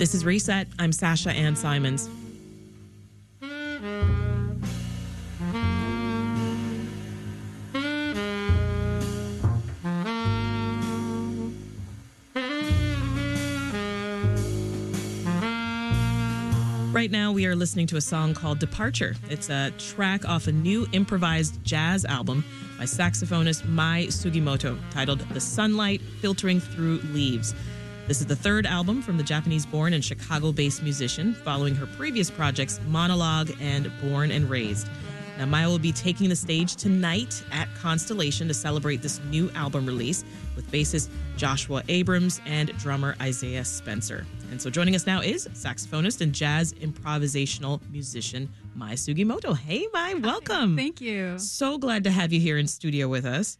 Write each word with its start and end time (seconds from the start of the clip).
This 0.00 0.14
is 0.14 0.24
Reset. 0.24 0.66
I'm 0.78 0.92
Sasha 0.92 1.30
Ann 1.30 1.54
Simons. 1.54 2.08
Right 16.94 17.10
now, 17.10 17.32
we 17.32 17.44
are 17.44 17.54
listening 17.54 17.86
to 17.88 17.98
a 17.98 18.00
song 18.00 18.32
called 18.32 18.58
Departure. 18.58 19.16
It's 19.28 19.50
a 19.50 19.70
track 19.72 20.26
off 20.26 20.46
a 20.46 20.52
new 20.52 20.86
improvised 20.92 21.62
jazz 21.62 22.06
album 22.06 22.42
by 22.78 22.84
saxophonist 22.84 23.68
Mai 23.68 24.06
Sugimoto 24.06 24.78
titled 24.92 25.20
The 25.34 25.40
Sunlight 25.40 26.00
Filtering 26.22 26.60
Through 26.60 27.00
Leaves. 27.12 27.54
This 28.10 28.20
is 28.20 28.26
the 28.26 28.34
third 28.34 28.66
album 28.66 29.02
from 29.02 29.18
the 29.18 29.22
Japanese 29.22 29.64
born 29.64 29.92
and 29.92 30.04
Chicago 30.04 30.50
based 30.50 30.82
musician, 30.82 31.32
following 31.32 31.76
her 31.76 31.86
previous 31.86 32.28
projects 32.28 32.80
Monologue 32.88 33.52
and 33.60 33.88
Born 34.02 34.32
and 34.32 34.50
Raised. 34.50 34.88
Now, 35.38 35.46
Mai 35.46 35.68
will 35.68 35.78
be 35.78 35.92
taking 35.92 36.28
the 36.28 36.34
stage 36.34 36.74
tonight 36.74 37.40
at 37.52 37.72
Constellation 37.76 38.48
to 38.48 38.52
celebrate 38.52 39.00
this 39.00 39.20
new 39.30 39.48
album 39.52 39.86
release 39.86 40.24
with 40.56 40.68
bassist 40.72 41.08
Joshua 41.36 41.84
Abrams 41.86 42.40
and 42.46 42.76
drummer 42.78 43.14
Isaiah 43.22 43.64
Spencer. 43.64 44.26
And 44.50 44.60
so 44.60 44.70
joining 44.70 44.96
us 44.96 45.06
now 45.06 45.20
is 45.20 45.46
saxophonist 45.52 46.20
and 46.20 46.32
jazz 46.32 46.72
improvisational 46.72 47.80
musician 47.92 48.48
Mai 48.74 48.94
Sugimoto. 48.94 49.56
Hey, 49.56 49.86
Mai, 49.92 50.14
welcome. 50.14 50.76
Thank 50.76 51.00
you. 51.00 51.38
So 51.38 51.78
glad 51.78 52.02
to 52.02 52.10
have 52.10 52.32
you 52.32 52.40
here 52.40 52.58
in 52.58 52.66
studio 52.66 53.06
with 53.06 53.24
us. 53.24 53.56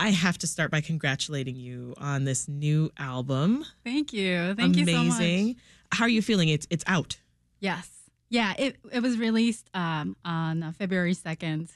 I 0.00 0.10
have 0.10 0.38
to 0.38 0.46
start 0.46 0.70
by 0.70 0.80
congratulating 0.80 1.56
you 1.56 1.94
on 1.98 2.24
this 2.24 2.48
new 2.48 2.90
album. 2.98 3.64
Thank 3.84 4.12
you. 4.12 4.54
Thank 4.54 4.76
Amazing. 4.76 5.04
you 5.04 5.10
so 5.10 5.48
much. 5.48 5.56
How 5.92 6.04
are 6.04 6.08
you 6.08 6.22
feeling? 6.22 6.48
It's 6.48 6.66
it's 6.70 6.84
out. 6.86 7.18
Yes. 7.60 7.88
Yeah, 8.30 8.54
it, 8.58 8.76
it 8.92 9.02
was 9.02 9.18
released 9.18 9.68
um, 9.74 10.16
on 10.24 10.62
uh, 10.62 10.72
February 10.78 11.14
2nd. 11.14 11.68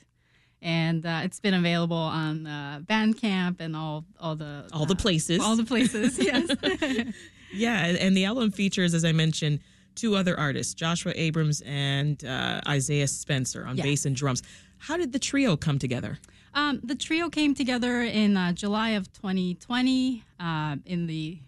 And 0.62 1.04
uh, 1.04 1.20
it's 1.24 1.40
been 1.40 1.52
available 1.52 1.96
on 1.96 2.46
uh, 2.46 2.80
Bandcamp 2.88 3.60
and 3.60 3.76
all 3.76 4.04
all 4.18 4.36
the 4.36 4.66
All 4.72 4.86
the 4.86 4.94
uh, 4.94 4.98
places. 4.98 5.40
all 5.42 5.56
the 5.56 5.64
places. 5.64 6.18
Yes. 6.22 7.04
Yeah, 7.52 7.84
and- 7.86 8.16
the 8.16 8.24
album 8.24 8.50
features, 8.50 8.94
as 8.94 9.04
I 9.04 9.12
mentioned, 9.12 9.60
two 9.94 10.16
other 10.16 10.36
artists, 10.36 10.74
Joshua 10.74 11.12
Abrams 11.14 11.62
and 11.64 12.24
uh, 12.24 12.60
Isaiah 12.66 13.06
Spencer 13.06 13.64
on 13.64 13.76
Yeah. 13.76 13.84
bass 13.84 14.06
and 14.06 14.16
drums. 14.16 14.42
How 14.78 14.96
did 14.96 15.12
the 15.12 15.20
trio 15.20 15.56
come 15.56 15.78
together? 15.78 16.18
Um, 16.54 16.80
the 16.84 16.94
trio 16.94 17.30
came 17.30 17.52
together 17.52 18.02
in 18.02 18.36
uh, 18.36 18.52
July 18.52 18.90
of 18.90 19.12
2020, 19.12 20.22
uh, 20.38 20.76
in 20.86 21.06
the 21.06 21.38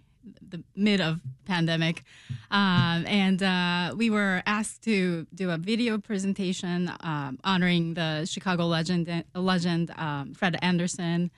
the 0.48 0.62
mid 0.74 1.00
of 1.00 1.20
pandemic, 1.44 2.02
um, 2.50 3.06
and 3.06 3.42
uh, 3.42 3.94
we 3.96 4.10
were 4.10 4.42
asked 4.44 4.82
to 4.82 5.26
do 5.32 5.50
a 5.50 5.56
video 5.56 5.98
presentation 5.98 6.90
um, 7.00 7.38
honoring 7.44 7.94
the 7.94 8.26
Chicago 8.26 8.66
legend 8.66 9.24
legend 9.34 9.92
um, 9.96 10.34
Fred 10.34 10.56
Anderson 10.62 11.30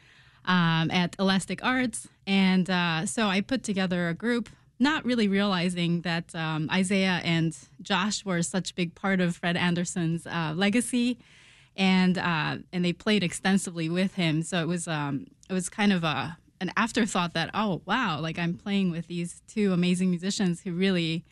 um, 0.46 0.90
at 0.90 1.14
Elastic 1.18 1.62
Arts, 1.62 2.08
and 2.26 2.70
uh, 2.70 3.04
so 3.04 3.26
I 3.26 3.42
put 3.42 3.62
together 3.62 4.08
a 4.08 4.14
group. 4.14 4.48
Not 4.80 5.04
really 5.04 5.26
realizing 5.26 6.02
that 6.02 6.32
um, 6.36 6.70
Isaiah 6.72 7.20
and 7.24 7.54
Josh 7.82 8.24
were 8.24 8.42
such 8.42 8.70
a 8.70 8.74
big 8.74 8.94
part 8.94 9.20
of 9.20 9.36
Fred 9.36 9.56
Anderson's 9.56 10.24
uh, 10.24 10.52
legacy, 10.54 11.18
and 11.78 12.18
uh, 12.18 12.56
and 12.72 12.84
they 12.84 12.92
played 12.92 13.22
extensively 13.22 13.88
with 13.88 14.14
him. 14.14 14.42
So 14.42 14.60
it 14.60 14.68
was 14.68 14.86
um, 14.86 15.28
it 15.48 15.54
was 15.54 15.70
kind 15.70 15.92
of 15.92 16.04
a 16.04 16.36
an 16.60 16.72
afterthought 16.76 17.32
that 17.34 17.50
oh 17.54 17.80
wow, 17.86 18.20
like 18.20 18.38
I'm 18.38 18.54
playing 18.54 18.90
with 18.90 19.06
these 19.06 19.40
two 19.48 19.72
amazing 19.72 20.10
musicians 20.10 20.60
who 20.60 20.72
really 20.72 21.24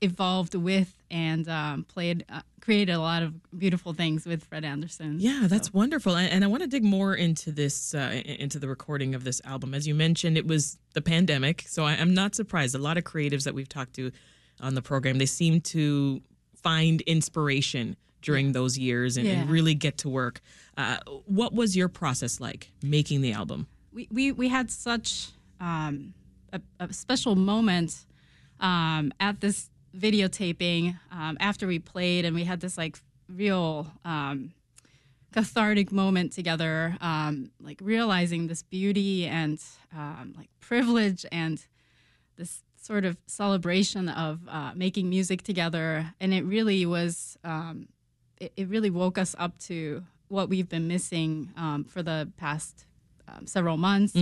evolved 0.00 0.54
with 0.54 0.96
and 1.10 1.46
um, 1.48 1.84
played 1.84 2.24
uh, 2.30 2.40
created 2.62 2.92
a 2.92 2.98
lot 2.98 3.22
of 3.22 3.34
beautiful 3.58 3.92
things 3.92 4.24
with 4.24 4.42
Fred 4.42 4.64
Anderson. 4.64 5.16
Yeah, 5.20 5.42
that's 5.48 5.72
wonderful. 5.72 6.16
And, 6.16 6.32
and 6.32 6.44
I 6.44 6.46
want 6.46 6.62
to 6.62 6.66
dig 6.66 6.82
more 6.82 7.14
into 7.14 7.52
this, 7.52 7.94
uh, 7.94 8.22
into 8.24 8.58
the 8.58 8.68
recording 8.68 9.14
of 9.14 9.22
this 9.24 9.42
album. 9.44 9.74
As 9.74 9.86
you 9.86 9.94
mentioned, 9.94 10.38
it 10.38 10.46
was 10.46 10.78
the 10.94 11.02
pandemic, 11.02 11.64
so 11.66 11.84
I, 11.84 11.92
I'm 11.92 12.14
not 12.14 12.34
surprised. 12.34 12.74
A 12.74 12.78
lot 12.78 12.96
of 12.96 13.04
creatives 13.04 13.44
that 13.44 13.54
we've 13.54 13.68
talked 13.68 13.92
to 13.96 14.10
on 14.60 14.74
the 14.74 14.82
program, 14.82 15.18
they 15.18 15.26
seem 15.26 15.60
to 15.60 16.22
find 16.54 17.02
inspiration 17.02 17.96
during 18.24 18.52
those 18.52 18.78
years 18.78 19.16
and, 19.16 19.26
and 19.28 19.50
really 19.50 19.74
get 19.74 19.98
to 19.98 20.08
work. 20.08 20.40
Uh, 20.76 20.96
what 21.26 21.52
was 21.52 21.76
your 21.76 21.88
process 21.88 22.40
like 22.40 22.70
making 22.82 23.20
the 23.20 23.32
album? 23.32 23.66
we, 23.94 24.08
we, 24.10 24.32
we 24.32 24.48
had 24.48 24.70
such 24.70 25.30
um, 25.60 26.12
a, 26.52 26.60
a 26.80 26.92
special 26.92 27.36
moment 27.36 28.04
um, 28.60 29.12
at 29.20 29.40
this 29.40 29.70
videotaping 29.96 30.98
um, 31.12 31.36
after 31.40 31.66
we 31.66 31.78
played, 31.78 32.24
and 32.24 32.34
we 32.34 32.44
had 32.44 32.60
this 32.60 32.76
like 32.76 32.98
real 33.28 33.86
um, 34.04 34.52
cathartic 35.32 35.92
moment 35.92 36.32
together, 36.32 36.96
um, 37.00 37.50
like 37.60 37.78
realizing 37.80 38.48
this 38.48 38.62
beauty 38.62 39.26
and 39.26 39.60
um, 39.96 40.34
like 40.36 40.48
privilege 40.60 41.24
and 41.30 41.64
this 42.36 42.62
sort 42.80 43.04
of 43.04 43.16
celebration 43.26 44.08
of 44.08 44.40
uh, 44.48 44.72
making 44.74 45.08
music 45.08 45.42
together. 45.42 46.12
And 46.20 46.34
it 46.34 46.44
really 46.44 46.84
was, 46.84 47.38
um, 47.44 47.88
it, 48.44 48.52
it 48.56 48.68
really 48.68 48.90
woke 48.90 49.18
us 49.18 49.34
up 49.38 49.58
to 49.60 50.04
what 50.28 50.48
we've 50.48 50.68
been 50.68 50.88
missing 50.88 51.50
um, 51.56 51.84
for 51.84 52.02
the 52.02 52.28
past 52.36 52.84
um, 53.28 53.46
several 53.46 53.76
months. 53.76 54.16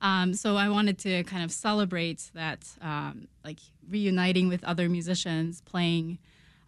Um, 0.00 0.32
so 0.34 0.56
I 0.56 0.68
wanted 0.68 0.96
to 1.00 1.24
kind 1.24 1.42
of 1.42 1.50
celebrate 1.50 2.30
that, 2.34 2.60
um, 2.80 3.26
like 3.44 3.58
reuniting 3.90 4.46
with 4.48 4.62
other 4.62 4.88
musicians, 4.88 5.60
playing 5.62 6.18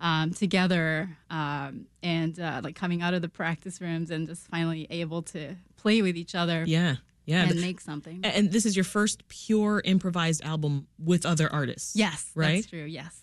um, 0.01 0.33
together, 0.33 1.17
um, 1.31 1.87
and 2.03 2.41
uh, 2.41 2.61
like 2.65 2.75
coming 2.75 3.03
out 3.03 3.15
of 3.15 3.23
the 3.23 3.29
practice 3.29 3.81
rooms 3.81 4.11
and 4.11 4.27
just 4.27 4.49
finally 4.49 4.87
able 4.91 5.23
to 5.23 5.55
play 5.77 6.03
with 6.03 6.17
each 6.17 6.35
other 6.35 6.65
Yeah, 6.67 6.97
yeah. 7.25 7.49
and 7.49 7.61
make 7.61 7.81
something. 7.81 8.21
And 8.25 8.51
this 8.51 8.67
is 8.67 8.75
your 8.75 8.85
first 8.85 9.29
pure 9.29 9.81
improvised 9.85 10.43
album 10.43 10.89
with 10.99 11.25
other 11.25 11.53
artists. 11.53 11.95
yes, 11.95 12.33
right. 12.35 12.57
that's 12.57 12.67
true. 12.67 12.85
Yes. 12.85 13.23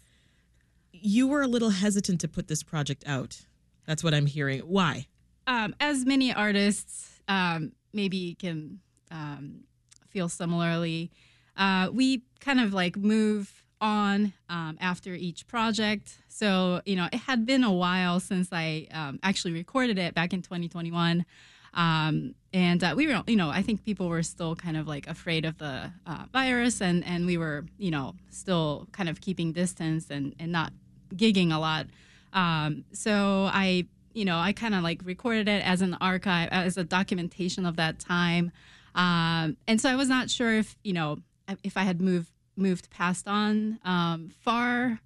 You 0.94 1.28
were 1.28 1.42
a 1.42 1.48
little 1.48 1.72
hesitant 1.72 2.22
to 2.22 2.28
put 2.28 2.48
this 2.48 2.64
project 2.64 3.04
out. 3.06 3.42
That's 3.88 4.04
what 4.04 4.14
I'm 4.14 4.28
hearing. 4.28 4.60
Why? 4.60 5.08
um, 5.48 5.74
as 5.80 6.06
many 6.06 6.34
artists 6.34 7.22
um, 7.28 7.72
maybe 7.94 8.36
can 8.36 8.80
um, 9.10 9.64
feel 10.10 10.30
similarly, 10.30 11.10
uh, 11.56 11.90
we 11.92 12.22
kind 12.40 12.60
of 12.60 12.74
like 12.74 12.98
move 12.98 13.64
on 13.80 14.34
um, 14.50 14.78
after 14.82 15.14
each 15.14 15.48
project. 15.48 16.18
So, 16.28 16.82
you 16.86 16.96
know, 16.96 17.08
it 17.12 17.20
had 17.20 17.46
been 17.46 17.64
a 17.64 17.72
while 17.72 18.20
since 18.20 18.50
I 18.52 18.88
um, 18.92 19.20
actually 19.24 19.54
recorded 19.54 19.98
it 19.98 20.14
back 20.14 20.34
in 20.34 20.42
2021. 20.42 21.26
Um, 21.74 22.34
and 22.54 22.84
uh, 22.84 22.94
we 22.98 23.08
were, 23.08 23.24
you 23.28 23.36
know, 23.36 23.50
I 23.50 23.62
think 23.62 23.86
people 23.86 24.10
were 24.10 24.24
still 24.24 24.56
kind 24.56 24.78
of 24.78 24.88
like 24.88 25.08
afraid 25.08 25.46
of 25.46 25.58
the 25.60 25.92
uh, 26.06 26.26
virus, 26.34 26.82
and, 26.82 27.06
and 27.06 27.26
we 27.26 27.38
were, 27.38 27.66
you 27.78 27.92
know, 27.92 28.16
still 28.32 28.88
kind 28.92 29.10
of 29.10 29.22
keeping 29.22 29.54
distance 29.54 30.10
and, 30.10 30.36
and 30.40 30.52
not 30.52 30.74
gigging 31.16 31.54
a 31.54 31.60
lot. 31.60 31.88
Um, 32.34 32.84
so 32.94 33.50
I, 33.52 33.86
you 34.14 34.26
know, 34.26 34.38
I 34.38 34.52
kind 34.54 34.76
of 34.76 34.84
like 34.84 35.02
recorded 35.04 35.48
it 35.48 35.64
as 35.64 35.82
an 35.82 35.96
archive, 36.02 36.50
as 36.52 36.78
a 36.78 36.84
documentation 36.84 37.66
of 37.66 37.76
that 37.78 38.00
time. 38.00 38.52
Um, 38.96 39.58
and 39.68 39.80
so 39.80 39.90
I 39.90 39.96
was 39.96 40.10
not 40.10 40.30
sure 40.30 40.54
if, 40.58 40.76
you 40.84 40.94
know, 40.94 41.20
if 41.64 41.78
I 41.78 41.84
had 41.84 42.02
moved 42.02 42.32
moved 42.56 42.90
past 42.90 43.28
on 43.28 43.78
um, 43.86 44.32
far, 44.42 45.00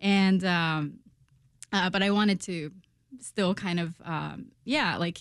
and 0.00 0.42
um, 0.44 0.98
uh, 1.72 1.90
but 1.90 2.02
I 2.02 2.10
wanted 2.10 2.40
to 2.42 2.72
still 3.20 3.54
kind 3.54 3.78
of, 3.78 3.94
um, 4.04 4.46
yeah, 4.64 4.96
like 4.96 5.18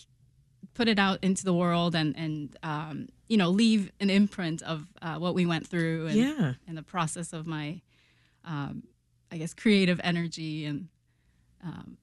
put 0.73 0.87
it 0.87 0.97
out 0.97 1.19
into 1.21 1.43
the 1.43 1.53
world 1.53 1.93
and 1.93 2.17
and 2.17 2.55
um, 2.63 3.07
you 3.27 3.35
know 3.37 3.49
leave 3.49 3.91
an 3.99 4.09
imprint 4.09 4.61
of 4.63 4.87
uh, 5.01 5.15
what 5.17 5.35
we 5.35 5.45
went 5.45 5.67
through 5.67 6.07
and, 6.07 6.15
Yeah. 6.15 6.53
and 6.67 6.77
the 6.77 6.83
process 6.83 7.33
of 7.33 7.45
my, 7.45 7.81
um, 8.45 8.83
I 9.31 9.37
guess, 9.37 9.53
creative 9.53 9.99
energy 10.03 10.65
and 10.65 10.87
um, 11.63 11.97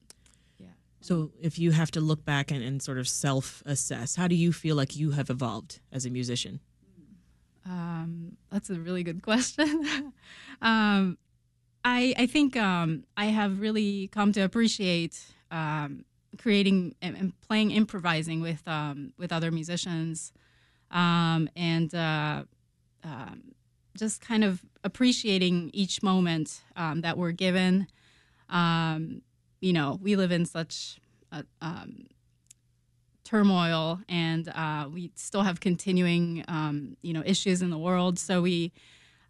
So, 1.03 1.31
if 1.41 1.57
you 1.57 1.71
have 1.71 1.89
to 1.91 2.01
look 2.01 2.23
back 2.25 2.51
and, 2.51 2.63
and 2.63 2.81
sort 2.81 2.99
of 2.99 3.07
self 3.07 3.63
assess, 3.65 4.15
how 4.15 4.27
do 4.27 4.35
you 4.35 4.53
feel 4.53 4.75
like 4.75 4.95
you 4.95 5.11
have 5.11 5.29
evolved 5.29 5.79
as 5.91 6.05
a 6.05 6.09
musician? 6.09 6.59
Um, 7.65 8.37
that's 8.51 8.69
a 8.69 8.79
really 8.79 9.03
good 9.03 9.21
question. 9.29 10.13
um, 10.61 11.17
I 11.83 12.13
I 12.17 12.27
think 12.27 12.55
um, 12.55 13.03
I 13.17 13.25
have 13.25 13.59
really 13.59 14.07
come 14.09 14.31
to 14.33 14.41
appreciate 14.41 15.19
um, 15.49 16.05
creating 16.37 16.95
and, 17.01 17.17
and 17.17 17.41
playing 17.41 17.71
improvising 17.71 18.41
with 18.41 18.61
um, 18.67 19.13
with 19.17 19.31
other 19.31 19.51
musicians, 19.51 20.31
um, 20.91 21.49
and 21.55 21.93
uh, 21.95 22.43
um, 23.03 23.55
just 23.97 24.21
kind 24.21 24.43
of 24.43 24.61
appreciating 24.83 25.71
each 25.73 26.03
moment 26.03 26.61
um, 26.75 27.01
that 27.01 27.17
we're 27.17 27.31
given. 27.31 27.87
Um, 28.49 29.21
you 29.61 29.73
know, 29.73 29.97
we 30.01 30.15
live 30.15 30.31
in 30.31 30.45
such 30.45 30.99
a, 31.31 31.45
um, 31.61 32.07
turmoil 33.23 33.99
and 34.09 34.49
uh, 34.49 34.89
we 34.93 35.11
still 35.15 35.43
have 35.43 35.61
continuing 35.61 36.43
um, 36.49 36.97
you 37.01 37.13
know 37.13 37.23
issues 37.25 37.61
in 37.61 37.69
the 37.69 37.77
world 37.77 38.19
so 38.19 38.41
we 38.41 38.73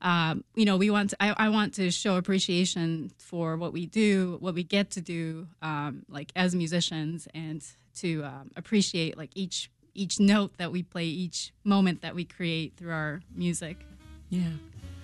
um, 0.01 0.43
you 0.55 0.65
know, 0.65 0.77
we 0.77 0.89
want 0.89 1.11
to, 1.11 1.17
I, 1.19 1.33
I 1.37 1.49
want 1.49 1.75
to 1.75 1.91
show 1.91 2.15
appreciation 2.15 3.11
for 3.17 3.55
what 3.55 3.71
we 3.71 3.85
do, 3.85 4.37
what 4.39 4.55
we 4.55 4.63
get 4.63 4.89
to 4.91 5.01
do, 5.01 5.47
um, 5.61 6.05
like 6.09 6.31
as 6.35 6.55
musicians, 6.55 7.27
and 7.33 7.63
to 7.97 8.23
um, 8.23 8.51
appreciate 8.55 9.17
like 9.17 9.29
each 9.35 9.69
each 9.93 10.21
note 10.21 10.57
that 10.57 10.71
we 10.71 10.83
play, 10.83 11.05
each 11.05 11.51
moment 11.65 12.01
that 12.01 12.15
we 12.15 12.23
create 12.23 12.77
through 12.77 12.93
our 12.93 13.21
music. 13.35 13.85
Yeah. 14.29 14.51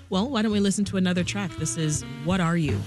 Well, 0.10 0.30
why 0.30 0.42
don't 0.42 0.54
we 0.54 0.62
listen 0.62 0.86
to 0.86 0.98
another 0.98 1.26
track? 1.26 1.52
This 1.58 1.76
is 1.76 2.04
What 2.24 2.40
Are 2.40 2.56
You? 2.56 2.80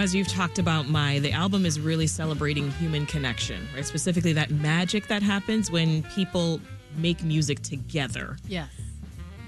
As 0.00 0.14
you've 0.14 0.28
talked 0.28 0.58
about, 0.58 0.88
Mai 0.88 1.18
the 1.18 1.30
album 1.30 1.66
is 1.66 1.78
really 1.78 2.06
celebrating 2.06 2.70
human 2.72 3.04
connection, 3.04 3.68
right? 3.74 3.84
Specifically, 3.84 4.32
that 4.32 4.50
magic 4.50 5.08
that 5.08 5.22
happens 5.22 5.70
when 5.70 6.02
people 6.04 6.58
make 6.96 7.22
music 7.22 7.60
together. 7.60 8.38
Yes. 8.48 8.70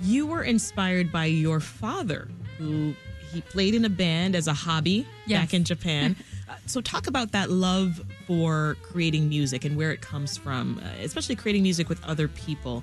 You 0.03 0.27
were 0.27 0.43
inspired 0.43 1.11
by 1.11 1.25
your 1.25 1.59
father, 1.59 2.29
who 2.59 2.93
he 3.33 3.41
played 3.41 3.75
in 3.75 3.87
a 3.87 3.89
band 3.89 4.37
as 4.37 4.47
a 4.47 4.53
hobby 4.53 5.07
Yes. 5.25 5.41
back 5.41 5.55
in 5.55 5.65
Japan. 5.65 6.17
Uh, 6.49 6.55
so, 6.67 6.81
talk 6.83 7.07
about 7.07 7.31
that 7.33 7.51
love 7.51 8.03
for 8.27 8.77
creating 8.83 9.29
music 9.29 9.65
and 9.65 9.77
where 9.77 9.93
it 9.93 10.01
comes 10.03 10.37
from, 10.37 10.79
uh, 10.85 10.89
especially 11.03 11.37
creating 11.37 11.63
music 11.63 11.89
with 11.89 12.03
other 12.05 12.27
people. 12.27 12.83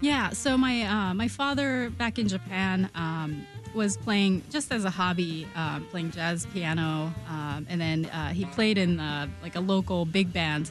Yeah. 0.00 0.30
So 0.30 0.58
my 0.58 0.82
uh, 0.82 1.14
my 1.14 1.28
father 1.28 1.90
back 1.90 2.18
in 2.18 2.28
Japan 2.28 2.90
um, 2.94 3.46
was 3.78 3.96
playing 3.96 4.42
just 4.50 4.70
as 4.72 4.84
a 4.84 4.90
hobby, 4.90 5.46
um, 5.54 5.86
playing 5.90 6.10
jazz 6.10 6.44
piano, 6.46 7.14
um, 7.28 7.66
and 7.70 7.80
then 7.80 8.06
uh, 8.06 8.30
he 8.30 8.44
played 8.44 8.76
in 8.76 9.00
uh, 9.00 9.28
like 9.40 9.56
a 9.56 9.60
local 9.60 10.04
big 10.04 10.32
band. 10.32 10.70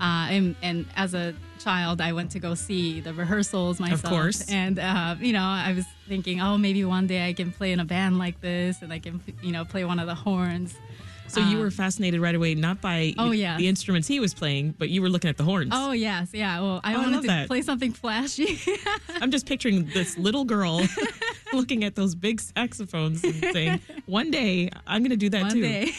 Uh, 0.00 0.26
and, 0.30 0.56
and 0.62 0.86
as 0.96 1.14
a 1.14 1.34
child, 1.58 2.00
I 2.00 2.12
went 2.12 2.30
to 2.32 2.38
go 2.38 2.54
see 2.54 3.00
the 3.00 3.12
rehearsals 3.14 3.78
myself. 3.78 4.04
Of 4.04 4.10
course. 4.10 4.50
And 4.50 4.78
uh, 4.78 5.16
you 5.20 5.32
know, 5.32 5.44
I 5.44 5.74
was 5.74 5.84
thinking, 6.08 6.40
oh, 6.40 6.58
maybe 6.58 6.84
one 6.84 7.06
day 7.06 7.28
I 7.28 7.34
can 7.34 7.52
play 7.52 7.72
in 7.72 7.78
a 7.80 7.84
band 7.84 8.18
like 8.18 8.40
this, 8.40 8.82
and 8.82 8.92
I 8.92 8.98
can 8.98 9.20
you 9.42 9.52
know 9.52 9.64
play 9.64 9.84
one 9.84 9.98
of 9.98 10.06
the 10.06 10.14
horns. 10.14 10.74
So, 11.28 11.40
you 11.40 11.56
Um, 11.56 11.62
were 11.64 11.70
fascinated 11.70 12.20
right 12.20 12.34
away, 12.34 12.54
not 12.54 12.80
by 12.80 13.12
Oh, 13.18 13.32
yes. 13.32 13.58
the 13.58 13.66
instruments 13.68 14.06
he 14.08 14.20
was 14.20 14.32
playing, 14.32 14.74
but 14.78 14.88
you 14.90 15.02
were 15.02 15.08
looking 15.08 15.28
at 15.28 15.36
the 15.36 15.44
horns. 15.44 15.70
Oh 15.74 15.92
yes, 15.92 16.30
yeah. 16.32 16.60
Well, 16.60 16.80
I 16.84 16.94
Oh, 16.94 16.98
wanted 16.98 17.12
love 17.12 17.20
to 17.22 17.26
that. 17.28 17.46
play 17.48 17.62
something 17.62 17.92
flashy. 17.92 18.58
I'm 19.20 19.30
just 19.30 19.46
picturing 19.46 19.86
this 19.92 20.16
little 20.16 20.44
girl 20.44 20.86
looking 21.52 21.84
at 21.84 21.94
those 21.94 22.14
big 22.14 22.40
saxophones 22.40 23.22
and 23.24 23.34
saying, 23.52 23.80
"One 24.06 24.30
day 24.30 24.70
I'm 24.86 25.02
going 25.02 25.10
to 25.10 25.16
do 25.16 25.28
that 25.30 25.42
one 25.42 25.52
too." 25.52 25.62
day. 25.62 25.92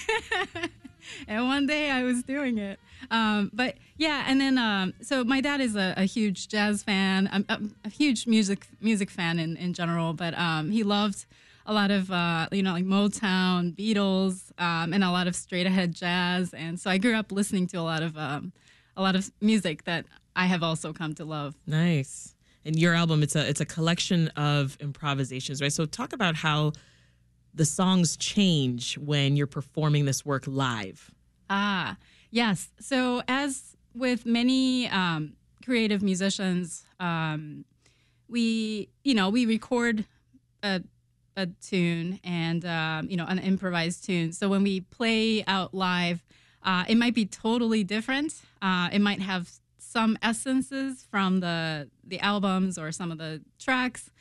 and 1.27 1.45
one 1.47 1.65
day 1.67 1.89
I 1.91 2.03
was 2.03 2.23
doing 2.23 2.57
it. 2.57 2.79
Um, 3.11 3.51
but 3.53 3.75
yeah, 3.97 4.25
and 4.27 4.39
then 4.41 4.57
um, 4.57 4.93
so 5.01 5.23
my 5.23 5.41
dad 5.41 5.61
is 5.61 5.75
a, 5.75 5.93
a 5.97 6.03
huge 6.05 6.47
jazz 6.47 6.83
fan, 6.83 7.29
um, 7.31 7.45
a, 7.49 7.59
a 7.85 7.89
huge 7.89 8.27
music 8.27 8.67
music 8.81 9.09
fan 9.09 9.39
in, 9.39 9.55
in 9.57 9.73
general. 9.73 10.13
But 10.13 10.37
um, 10.37 10.71
he 10.71 10.83
loved 10.83 11.25
a 11.67 11.73
lot 11.73 11.91
of 11.91 12.09
uh, 12.09 12.47
you 12.51 12.63
know 12.63 12.71
like 12.71 12.85
Motown, 12.85 13.75
Beatles, 13.75 14.51
um, 14.57 14.93
and 14.93 15.03
a 15.03 15.11
lot 15.11 15.27
of 15.27 15.35
straight 15.35 15.67
ahead 15.67 15.93
jazz. 15.93 16.53
And 16.53 16.79
so 16.79 16.89
I 16.89 16.97
grew 16.97 17.15
up 17.15 17.31
listening 17.31 17.67
to 17.67 17.77
a 17.77 17.81
lot 17.81 18.01
of 18.01 18.17
um, 18.17 18.53
a 18.95 19.01
lot 19.01 19.15
of 19.15 19.31
music 19.41 19.83
that 19.83 20.05
I 20.35 20.45
have 20.45 20.63
also 20.63 20.93
come 20.93 21.13
to 21.15 21.25
love. 21.25 21.55
Nice. 21.67 22.33
And 22.65 22.75
your 22.75 22.95
album, 22.95 23.21
it's 23.21 23.35
a 23.35 23.47
it's 23.47 23.61
a 23.61 23.65
collection 23.65 24.29
of 24.29 24.77
improvisations, 24.79 25.61
right? 25.61 25.71
So 25.71 25.85
talk 25.85 26.13
about 26.13 26.35
how 26.35 26.71
the 27.53 27.65
songs 27.65 28.15
change 28.17 28.97
when 28.97 29.35
you're 29.35 29.47
performing 29.47 30.05
this 30.05 30.25
work 30.25 30.43
live. 30.47 31.11
Ah, 31.49 31.97
yes. 32.29 32.69
So, 32.79 33.23
as 33.27 33.75
with 33.95 34.25
many 34.25 34.87
um, 34.89 35.33
creative 35.65 36.03
musicians, 36.03 36.85
um, 36.99 37.65
we, 38.27 38.89
you 39.03 39.15
know, 39.15 39.29
we 39.29 39.45
record 39.45 40.05
a, 40.61 40.81
a 41.37 41.45
tune 41.45 42.19
and, 42.23 42.65
um, 42.65 43.09
you 43.09 43.15
know, 43.15 43.25
an 43.25 43.39
improvised 43.39 44.03
tune. 44.03 44.33
So, 44.33 44.49
when 44.49 44.63
we 44.63 44.81
play 44.81 45.45
out 45.45 45.73
live, 45.73 46.23
uh, 46.63 46.83
it 46.89 46.95
might 46.95 47.13
be 47.13 47.25
totally 47.25 47.83
different. 47.83 48.33
Uh, 48.61 48.89
it 48.91 48.99
might 48.99 49.21
have 49.21 49.49
some 49.77 50.17
essences 50.21 51.07
from 51.09 51.39
the 51.39 51.89
the 52.03 52.19
albums 52.19 52.77
or 52.77 52.91
some 52.91 53.11
of 53.11 53.17
the 53.17 53.41
tracks, 53.57 54.11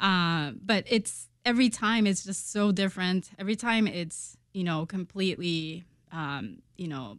uh, 0.00 0.52
but 0.62 0.84
it's 0.86 1.28
every 1.44 1.70
time 1.70 2.06
it's 2.06 2.24
just 2.24 2.52
so 2.52 2.72
different. 2.72 3.30
Every 3.38 3.56
time 3.56 3.86
it's 3.86 4.36
you 4.52 4.64
know 4.64 4.84
completely 4.84 5.84
um, 6.12 6.58
you 6.76 6.88
know 6.88 7.18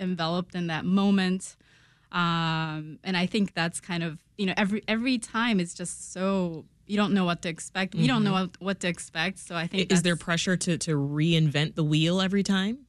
enveloped 0.00 0.54
in 0.54 0.66
that 0.66 0.84
moment, 0.84 1.56
um, 2.12 2.98
and 3.04 3.16
I 3.16 3.26
think 3.26 3.54
that's 3.54 3.80
kind 3.80 4.02
of 4.02 4.18
you 4.36 4.46
know 4.46 4.54
every 4.56 4.82
every 4.86 5.18
time 5.18 5.60
it's 5.60 5.74
just 5.74 6.12
so 6.12 6.66
you 6.86 6.96
don't 6.96 7.14
know 7.14 7.24
what 7.24 7.42
to 7.42 7.48
expect. 7.48 7.94
We 7.94 8.06
don't 8.06 8.24
know 8.24 8.32
what, 8.32 8.50
what 8.60 8.80
to 8.80 8.88
expect. 8.88 9.38
So 9.38 9.54
I 9.54 9.66
think 9.66 9.92
Is 9.92 10.02
there 10.02 10.16
pressure 10.16 10.56
to 10.56 10.78
to 10.78 10.92
reinvent 10.96 11.74
the 11.74 11.84
wheel 11.84 12.20
every 12.20 12.42
time? 12.42 12.86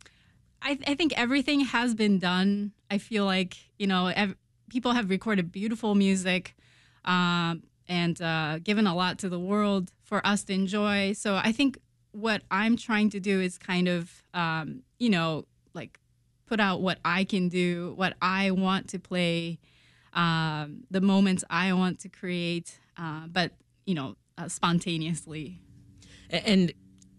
I, 0.61 0.79
I 0.87 0.95
think 0.95 1.13
everything 1.17 1.61
has 1.61 1.93
been 1.93 2.17
done. 2.19 2.71
I 2.89 2.97
feel 2.97 3.25
like 3.25 3.55
you 3.77 3.87
know 3.87 4.07
ev- 4.07 4.35
people 4.69 4.91
have 4.93 5.09
recorded 5.09 5.51
beautiful 5.51 5.95
music, 5.95 6.55
um, 7.05 7.63
and 7.87 8.19
uh, 8.21 8.59
given 8.59 8.87
a 8.87 8.95
lot 8.95 9.19
to 9.19 9.29
the 9.29 9.39
world 9.39 9.91
for 10.03 10.25
us 10.25 10.43
to 10.45 10.53
enjoy. 10.53 11.13
So 11.13 11.35
I 11.35 11.51
think 11.51 11.77
what 12.11 12.41
I'm 12.49 12.77
trying 12.77 13.09
to 13.11 13.19
do 13.19 13.41
is 13.41 13.57
kind 13.57 13.87
of 13.87 14.23
um, 14.33 14.81
you 14.99 15.09
know 15.09 15.45
like 15.73 15.99
put 16.47 16.59
out 16.59 16.81
what 16.81 16.99
I 17.05 17.23
can 17.23 17.49
do, 17.49 17.93
what 17.95 18.15
I 18.21 18.51
want 18.51 18.89
to 18.89 18.99
play, 18.99 19.59
um, 20.13 20.83
the 20.91 21.01
moments 21.01 21.43
I 21.49 21.73
want 21.73 21.99
to 22.01 22.09
create, 22.09 22.79
uh, 22.97 23.27
but 23.27 23.51
you 23.85 23.95
know 23.95 24.15
uh, 24.37 24.47
spontaneously. 24.47 25.59
And 26.29 26.73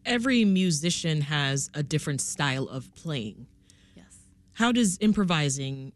every 0.04 0.44
musician 0.44 1.20
has 1.22 1.70
a 1.74 1.82
different 1.82 2.20
style 2.20 2.64
of 2.68 2.92
playing. 2.94 3.46
Yes. 3.94 4.16
How 4.54 4.72
does 4.72 4.98
improvising 5.00 5.92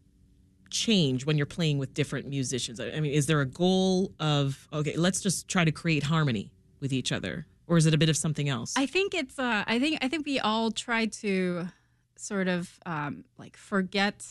change 0.69 1.25
when 1.25 1.37
you're 1.37 1.45
playing 1.45 1.77
with 1.77 1.93
different 1.93 2.27
musicians? 2.27 2.79
I 2.79 2.99
mean, 2.99 3.11
is 3.11 3.25
there 3.27 3.41
a 3.41 3.45
goal 3.45 4.13
of 4.19 4.67
okay, 4.73 4.95
let's 4.95 5.21
just 5.21 5.47
try 5.47 5.65
to 5.65 5.71
create 5.71 6.03
harmony 6.03 6.51
with 6.79 6.93
each 6.93 7.11
other, 7.11 7.45
or 7.67 7.77
is 7.77 7.85
it 7.85 7.93
a 7.93 7.97
bit 7.97 8.09
of 8.09 8.17
something 8.17 8.47
else? 8.49 8.73
I 8.77 8.85
think 8.85 9.13
it's. 9.13 9.37
Uh, 9.37 9.63
I 9.67 9.79
think. 9.79 9.99
I 10.01 10.07
think 10.07 10.25
we 10.25 10.39
all 10.39 10.71
try 10.71 11.05
to 11.07 11.67
sort 12.15 12.47
of 12.47 12.79
um, 12.85 13.25
like 13.37 13.57
forget. 13.57 14.25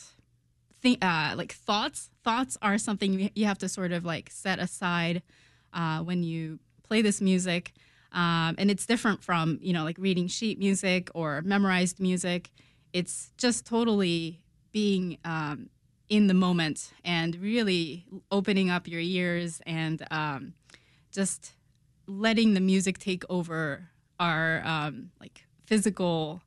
Think 0.80 1.04
uh, 1.04 1.34
like 1.36 1.52
thoughts. 1.52 2.08
Thoughts 2.24 2.56
are 2.62 2.78
something 2.78 3.12
you- 3.20 3.30
you 3.34 3.44
have 3.44 3.58
to 3.58 3.68
sort 3.68 3.92
of 3.92 4.04
like 4.06 4.30
set 4.30 4.58
aside 4.58 5.22
uh, 5.72 6.00
when 6.00 6.22
you 6.22 6.58
play 6.82 7.02
this 7.02 7.20
music, 7.20 7.72
um, 8.12 8.56
and 8.58 8.70
it's 8.70 8.86
different 8.86 9.22
from 9.22 9.58
you 9.62 9.72
know 9.72 9.84
like 9.84 9.96
reading 9.98 10.26
sheet 10.26 10.58
music 10.58 11.10
or 11.14 11.42
memorized 11.42 12.00
music. 12.00 12.50
It's 12.92 13.30
just 13.38 13.66
totally 13.66 14.40
being 14.72 15.18
um, 15.24 15.70
in 16.08 16.26
the 16.26 16.34
moment 16.34 16.92
and 17.04 17.36
really 17.36 18.04
opening 18.30 18.68
up 18.68 18.88
your 18.88 19.00
ears 19.00 19.60
and 19.64 20.04
um, 20.10 20.54
just 21.12 21.52
letting 22.06 22.54
the 22.54 22.60
music 22.60 22.98
take 22.98 23.22
over 23.30 23.88
our 24.18 24.62
um, 24.64 25.10
like 25.20 25.44
physical 25.64 26.42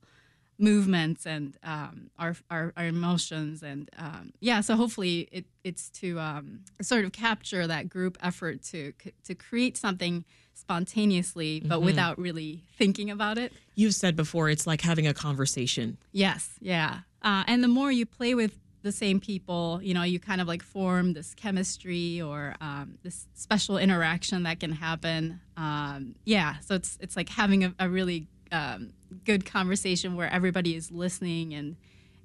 movements 0.58 1.26
and 1.26 1.58
um, 1.64 2.10
our, 2.20 2.36
our 2.50 2.74
our 2.78 2.86
emotions 2.86 3.64
and 3.64 3.90
um, 3.98 4.32
yeah 4.40 4.62
so 4.62 4.76
hopefully 4.76 5.28
it 5.32 5.46
it's 5.64 5.90
to 5.90 6.20
um, 6.20 6.62
sort 6.82 7.06
of 7.06 7.12
capture 7.12 7.66
that 7.68 7.90
group 7.90 8.18
effort 8.22 8.62
to 8.62 8.94
to 9.24 9.34
create 9.36 9.76
something 9.78 10.24
spontaneously 10.54 11.60
but 11.66 11.82
without 11.82 12.18
really 12.20 12.64
thinking 12.78 13.10
about 13.10 13.38
it 13.38 13.52
You've 13.76 13.96
said 13.96 14.16
before 14.16 14.50
it's 14.50 14.68
like 14.68 14.82
having 14.82 15.08
a 15.08 15.14
conversation. 15.14 15.98
Yes, 16.12 16.52
yeah. 16.60 17.00
Uh, 17.22 17.44
and 17.48 17.64
the 17.64 17.68
more 17.68 17.92
you 17.92 18.06
play 18.06 18.36
with 18.36 18.60
the 18.84 18.92
same 18.92 19.20
people, 19.20 19.80
you 19.82 19.94
know, 19.94 20.04
you 20.04 20.20
kind 20.20 20.42
of 20.42 20.48
like 20.48 20.62
form 20.62 21.14
this 21.14 21.34
chemistry 21.34 22.22
or 22.22 22.54
um, 22.60 22.98
this 23.02 23.28
special 23.34 23.78
interaction 23.78 24.44
that 24.44 24.60
can 24.60 24.74
happen. 24.74 25.40
Um, 25.58 26.16
yeah, 26.26 26.60
so 26.60 26.76
it's 26.76 26.98
it's 27.00 27.16
like 27.16 27.30
having 27.30 27.64
a, 27.64 27.74
a 27.80 27.90
really 27.90 28.28
um, 28.54 28.94
good 29.26 29.46
conversation 29.46 30.16
where 30.16 30.32
everybody 30.32 30.76
is 30.76 30.92
listening 30.92 31.54
and 31.54 31.76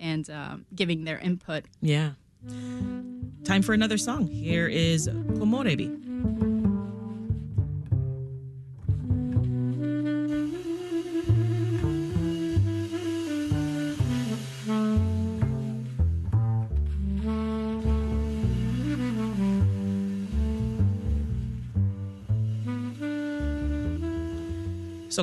and 0.00 0.30
um, 0.30 0.64
giving 0.74 1.04
their 1.04 1.18
input. 1.18 1.64
Yeah. 1.80 2.12
Time 3.44 3.62
for 3.62 3.72
another 3.72 3.98
song. 3.98 4.28
Here 4.28 4.68
is 4.68 5.08
Komorebi.「 5.08 6.47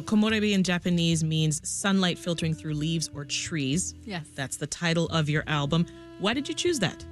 komorebi 0.05 0.53
in 0.53 0.63
Japanese 0.63 1.23
means 1.23 1.67
sunlight 1.67 2.17
filtering 2.17 2.53
through 2.53 2.73
leaves 2.73 3.09
or 3.13 3.25
trees. 3.25 3.95
Yes. 4.05 4.25
That's 4.35 4.57
the 4.57 4.67
title 4.67 5.07
of 5.07 5.29
your 5.29 5.43
album. 5.47 5.85
Why 6.19 6.33
did 6.33 6.47
you 6.47 6.53
choose 6.55 6.79
that? 6.79 7.03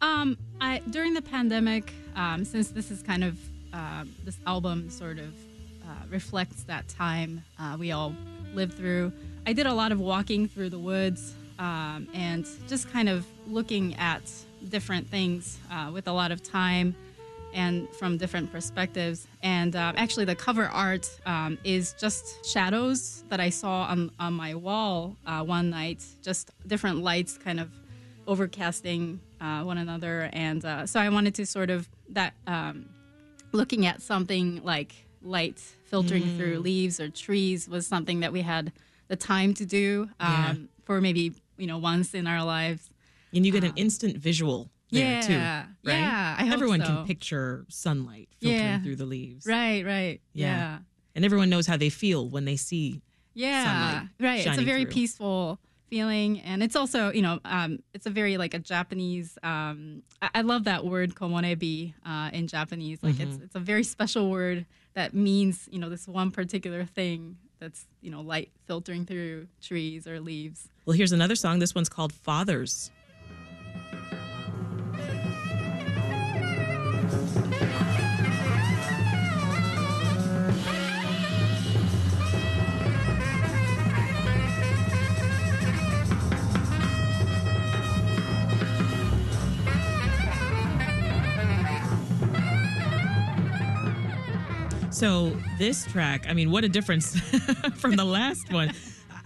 Um, 0.00 0.36
I 0.60 0.80
during 0.90 1.14
the 1.14 1.22
pandemic, 1.22 1.92
um, 2.14 2.44
since 2.44 2.68
this 2.68 2.90
is 2.90 3.02
kind 3.02 3.24
of 3.24 3.38
um, 3.72 4.14
this 4.24 4.38
album 4.46 4.90
sort 4.90 5.18
of 5.18 5.34
uh, 5.84 6.06
reflects 6.08 6.62
that 6.64 6.86
time 6.88 7.42
uh, 7.58 7.76
we 7.78 7.92
all 7.92 8.14
lived 8.54 8.74
through. 8.74 9.12
I 9.46 9.52
did 9.52 9.66
a 9.66 9.74
lot 9.74 9.92
of 9.92 10.00
walking 10.00 10.48
through 10.48 10.70
the 10.70 10.78
woods 10.78 11.34
um, 11.58 12.06
and 12.14 12.46
just 12.68 12.90
kind 12.92 13.08
of 13.08 13.26
looking 13.46 13.94
at 13.96 14.22
different 14.68 15.08
things 15.08 15.58
uh, 15.70 15.90
with 15.92 16.06
a 16.08 16.12
lot 16.12 16.30
of 16.30 16.42
time 16.42 16.94
and 17.54 17.88
from 17.96 18.16
different 18.18 18.50
perspectives. 18.52 19.26
And 19.42 19.74
uh, 19.74 19.92
actually, 19.96 20.24
the 20.26 20.34
cover 20.36 20.66
art 20.66 21.08
um, 21.26 21.58
is 21.64 21.94
just 21.94 22.44
shadows 22.46 23.24
that 23.28 23.40
I 23.40 23.50
saw 23.50 23.82
on, 23.84 24.10
on 24.18 24.34
my 24.34 24.54
wall 24.54 25.16
uh, 25.26 25.42
one 25.42 25.70
night, 25.70 26.04
just 26.22 26.50
different 26.66 26.98
lights 27.02 27.38
kind 27.38 27.60
of 27.60 27.70
overcasting 28.26 29.18
uh, 29.40 29.62
one 29.62 29.78
another. 29.78 30.28
And 30.32 30.64
uh, 30.64 30.86
so 30.86 31.00
I 31.00 31.08
wanted 31.08 31.34
to 31.36 31.46
sort 31.46 31.70
of 31.70 31.88
that 32.10 32.34
um, 32.46 32.86
looking 33.52 33.86
at 33.86 34.02
something 34.02 34.60
like 34.62 34.94
light 35.22 35.58
filtering 35.84 36.28
through 36.36 36.58
leaves 36.58 37.00
or 37.00 37.08
trees 37.08 37.68
was 37.68 37.86
something 37.86 38.20
that 38.20 38.32
we 38.32 38.42
had 38.42 38.72
the 39.08 39.16
time 39.16 39.54
to 39.54 39.64
do 39.64 40.08
um, 40.20 40.30
Yeah. 40.30 40.54
for 40.84 41.00
maybe 41.00 41.32
you 41.56 41.66
know 41.66 41.78
once 41.78 42.14
in 42.14 42.26
our 42.26 42.44
lives. 42.44 42.90
And 43.34 43.44
you 43.44 43.52
get 43.52 43.64
an 43.64 43.72
instant 43.76 44.16
visual 44.16 44.70
there 44.90 45.22
too, 45.22 45.32
Yeah. 45.32 45.66
right? 45.84 45.98
Yeah, 45.98 46.36
I 46.38 46.44
hope 46.44 46.54
everyone 46.54 46.80
so. 46.80 46.86
can 46.86 47.06
picture 47.06 47.64
sunlight 47.68 48.28
filtering 48.40 48.60
Yeah. 48.62 48.82
through 48.82 48.96
the 48.96 49.06
leaves. 49.06 49.46
Right, 49.46 49.84
right. 49.84 50.20
Yeah. 50.32 50.46
Yeah. 50.56 50.78
And 51.14 51.24
everyone 51.24 51.50
knows 51.50 51.66
how 51.66 51.76
they 51.76 51.90
feel 51.90 52.28
when 52.28 52.44
they 52.44 52.56
see 52.56 53.02
Yeah. 53.34 53.64
sunlight 53.64 54.08
right. 54.20 54.46
It's 54.46 54.58
a 54.58 54.62
very 54.62 54.84
through. 54.84 54.92
peaceful 54.92 55.60
feeling. 55.88 56.40
And 56.40 56.62
it's 56.62 56.76
also, 56.76 57.10
you 57.12 57.22
know, 57.22 57.40
um, 57.46 57.78
it's 57.94 58.04
a 58.06 58.10
very 58.10 58.36
like 58.36 58.52
a 58.54 58.58
Japanese, 58.58 59.38
um, 59.42 60.02
I, 60.20 60.28
I 60.36 60.40
love 60.42 60.64
that 60.64 60.84
word 60.84 61.14
komorebi 61.14 61.94
uh, 62.04 62.30
in 62.32 62.46
Japanese. 62.46 62.98
Like 63.02 63.14
Mm-hmm. 63.16 63.32
it's, 63.34 63.42
it's 63.44 63.54
a 63.54 63.60
very 63.60 63.82
special 63.84 64.30
word 64.30 64.66
that 64.94 65.14
means, 65.14 65.66
you 65.72 65.78
know, 65.78 65.88
this 65.88 66.06
one 66.06 66.30
particular 66.30 66.84
thing 66.84 67.36
that's, 67.58 67.86
you 68.02 68.10
know, 68.10 68.20
light 68.20 68.50
filtering 68.66 69.04
through 69.06 69.48
trees 69.62 70.06
or 70.06 70.20
leaves. 70.20 70.68
Well, 70.86 70.96
here's 70.96 71.12
another 71.12 71.34
song. 71.36 71.58
This 71.58 71.74
one's 71.74 71.88
called 71.88 72.12
Fathers. 72.12 72.90
So 94.98 95.30
this 95.58 95.86
track, 95.86 96.24
I 96.28 96.32
mean, 96.32 96.50
what 96.50 96.64
a 96.64 96.68
difference 96.68 97.16
from 97.76 97.94
the 97.94 98.04
last 98.04 98.52
one. 98.52 98.72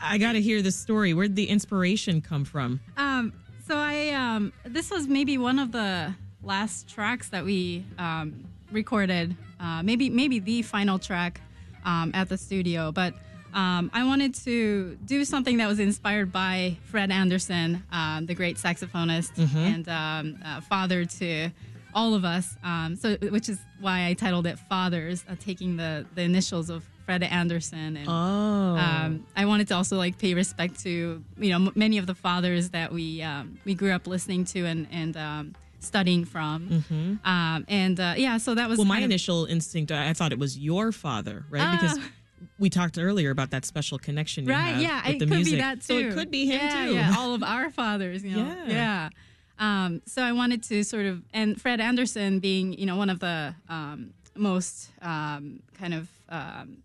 I 0.02 0.18
got 0.18 0.32
to 0.32 0.40
hear 0.42 0.60
the 0.60 0.70
story. 0.70 1.14
Where'd 1.14 1.34
the 1.34 1.48
inspiration 1.48 2.20
come 2.20 2.44
from? 2.44 2.78
Um, 2.98 3.32
so 3.66 3.78
I 3.78 4.10
um, 4.10 4.52
this 4.66 4.90
was 4.90 5.08
maybe 5.08 5.38
one 5.38 5.58
of 5.58 5.72
the 5.72 6.14
last 6.42 6.90
tracks 6.90 7.30
that 7.30 7.46
we 7.46 7.86
um, 7.96 8.44
recorded. 8.70 9.34
Uh, 9.58 9.82
maybe 9.82 10.10
maybe 10.10 10.40
the 10.40 10.60
final 10.60 10.98
track 10.98 11.40
um, 11.86 12.10
at 12.12 12.28
the 12.28 12.36
studio, 12.36 12.92
but 12.92 13.14
um, 13.54 13.90
I 13.94 14.04
wanted 14.04 14.34
to 14.44 14.98
do 15.06 15.24
something 15.24 15.56
that 15.56 15.68
was 15.68 15.80
inspired 15.80 16.32
by 16.32 16.76
Fred 16.84 17.10
Anderson, 17.10 17.82
um, 17.90 18.26
the 18.26 18.34
great 18.34 18.58
saxophonist 18.58 19.38
and 19.56 19.88
um, 19.88 20.38
uh, 20.44 20.60
father 20.60 21.06
to 21.06 21.50
all 21.94 22.14
of 22.14 22.24
us. 22.24 22.56
Um, 22.64 22.96
so 22.96 23.16
which 23.16 23.48
is 23.48 23.58
why 23.80 24.06
I 24.06 24.14
titled 24.14 24.46
it 24.46 24.58
Fathers, 24.58 25.24
uh, 25.28 25.34
taking 25.38 25.76
the 25.76 26.06
the 26.14 26.22
initials 26.22 26.70
of 26.70 26.84
Fred 27.04 27.22
Anderson 27.24 27.96
and 27.96 28.06
Oh. 28.08 28.12
um, 28.12 29.26
I 29.36 29.44
wanted 29.46 29.66
to 29.68 29.74
also 29.74 29.96
like 29.96 30.18
pay 30.18 30.34
respect 30.34 30.80
to 30.84 31.22
you 31.38 31.50
know 31.50 31.66
m- 31.66 31.72
many 31.74 31.98
of 31.98 32.06
the 32.06 32.14
fathers 32.14 32.70
that 32.70 32.92
we 32.92 33.20
um, 33.22 33.58
we 33.64 33.74
grew 33.74 33.90
up 33.92 34.06
listening 34.06 34.44
to 34.46 34.64
and 34.66 34.86
and 34.92 35.16
um, 35.16 35.54
studying 35.80 36.24
from. 36.24 36.84
Um, 37.24 37.64
and 37.68 37.98
uh, 37.98 38.14
yeah, 38.16 38.36
so 38.38 38.54
that 38.54 38.68
was 38.68 38.78
well, 38.78 38.86
my 38.86 38.98
of- 38.98 39.04
initial 39.04 39.46
instinct, 39.46 39.90
I 39.90 40.10
I 40.10 40.12
thought 40.12 40.32
it 40.32 40.38
was 40.38 40.56
your 40.58 40.92
father, 40.92 41.44
right? 41.50 41.72
because 41.80 41.98
Ah. 41.98 42.08
we 42.58 42.70
talked 42.70 42.98
earlier 42.98 43.30
about 43.30 43.50
that 43.50 43.64
special 43.64 43.98
connection 43.98 44.44
you 44.46 44.50
right 44.52 44.76
yeah 44.80 45.00
with 45.06 45.14
it 45.16 45.18
the 45.20 45.26
could 45.26 45.34
music. 45.36 45.54
be 45.54 45.60
that 45.60 45.80
too. 45.80 45.86
So 45.86 45.98
it 45.98 46.14
could 46.14 46.30
be 46.30 46.46
him 46.46 46.60
yeah, 46.60 46.86
too. 46.86 46.94
Yeah, 46.94 47.14
all 47.18 47.34
of 47.34 47.42
our 47.42 47.70
fathers, 47.70 48.22
you 48.24 48.36
know. 48.36 48.46
Yeah. 48.66 48.68
Yeah. 48.68 49.08
Um, 49.58 50.02
so 50.06 50.22
I 50.22 50.32
wanted 50.32 50.62
to 50.64 50.82
sort 50.82 51.06
of 51.06 51.22
and 51.32 51.60
Fred 51.60 51.80
Anderson 51.80 52.38
being 52.38 52.72
you 52.72 52.86
know 52.86 52.96
one 52.96 53.10
of 53.10 53.20
the 53.20 53.54
um, 53.68 54.14
most 54.34 54.90
um, 55.00 55.60
kind 55.78 55.94
of 55.94 56.08
um, 56.28 56.78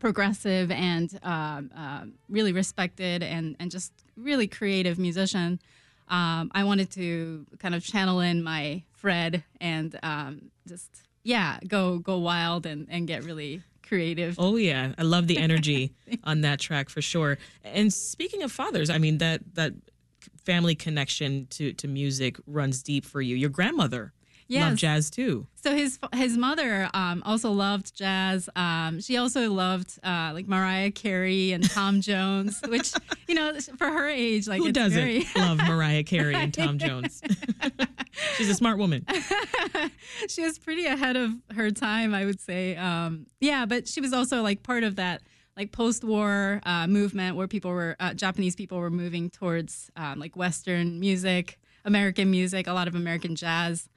progressive 0.00 0.70
and 0.70 1.18
um, 1.22 1.70
um, 1.74 2.12
really 2.28 2.52
respected 2.52 3.22
and, 3.22 3.54
and 3.60 3.70
just 3.70 3.92
really 4.16 4.48
creative 4.48 4.98
musician. 4.98 5.60
Um, 6.08 6.50
I 6.54 6.64
wanted 6.64 6.90
to 6.92 7.46
kind 7.58 7.74
of 7.74 7.84
channel 7.84 8.20
in 8.20 8.42
my 8.42 8.82
Fred 8.92 9.44
and 9.60 9.96
um, 10.02 10.50
just 10.66 10.90
yeah 11.22 11.58
go 11.68 11.98
go 11.98 12.18
wild 12.18 12.66
and, 12.66 12.88
and 12.90 13.06
get 13.06 13.24
really 13.24 13.62
creative. 13.86 14.36
Oh 14.38 14.56
yeah, 14.56 14.92
I 14.98 15.02
love 15.02 15.28
the 15.28 15.38
energy 15.46 15.92
on 16.24 16.40
that 16.40 16.58
track 16.58 16.88
for 16.88 17.00
sure. 17.00 17.38
And 17.62 17.92
speaking 17.92 18.42
of 18.42 18.50
fathers, 18.50 18.90
I 18.90 18.98
mean 18.98 19.18
that 19.18 19.54
that 19.54 19.74
family 20.44 20.74
connection 20.74 21.46
to 21.50 21.72
to 21.74 21.88
music 21.88 22.36
runs 22.46 22.82
deep 22.82 23.04
for 23.04 23.20
you. 23.20 23.36
Your 23.36 23.50
grandmother 23.50 24.12
loved 24.48 24.72
Yes. 24.72 24.80
jazz 24.80 25.10
too. 25.10 25.46
So 25.54 25.74
his 25.76 25.98
his 26.14 26.36
mother 26.36 26.90
um, 26.92 27.22
also 27.24 27.52
loved 27.52 27.94
jazz. 27.94 28.48
Um, 28.56 29.00
she 29.00 29.16
also 29.16 29.48
loved 29.52 29.98
uh, 30.02 30.32
like 30.34 30.48
Mariah 30.48 30.90
Carey 30.90 31.52
and 31.52 31.68
Tom 31.70 32.00
Jones, 32.08 32.60
which 32.66 32.92
you 33.28 33.34
know 33.36 33.54
for 33.78 33.86
her 33.88 34.08
age, 34.08 34.48
like 34.48 34.60
Who 34.60 34.72
doesn't 34.72 34.98
very 35.00 35.24
love 35.36 35.58
Mariah 35.58 36.02
Carey 36.02 36.34
and 36.34 36.52
Tom 36.52 36.78
Jones? 36.84 37.22
She's 38.36 38.48
a 38.50 38.54
smart 38.54 38.78
woman. 38.78 39.06
she 40.28 40.42
was 40.42 40.58
pretty 40.58 40.86
ahead 40.86 41.16
of 41.16 41.30
her 41.54 41.70
time, 41.70 42.12
I 42.14 42.24
would 42.24 42.40
say. 42.40 42.76
Um, 42.76 43.26
yeah, 43.40 43.66
but 43.66 43.86
she 43.86 44.00
was 44.00 44.12
also 44.12 44.42
like 44.42 44.62
part 44.62 44.82
of 44.82 44.96
that 44.96 45.22
like 45.60 45.72
post-war 45.72 46.60
uh, 46.64 46.86
movement 46.86 47.36
where 47.36 47.46
people 47.46 47.70
were 47.70 47.94
uh, 48.00 48.14
Japanese 48.14 48.56
people 48.56 48.78
were 48.78 48.90
moving 48.90 49.28
towards 49.28 49.90
um, 49.96 50.18
like 50.18 50.34
Western 50.36 50.98
music, 50.98 51.58
American 51.84 52.30
music, 52.30 52.66
a 52.66 52.72
lot 52.72 52.88
of 52.88 52.94
American 52.94 53.36
jazz. 53.36 53.88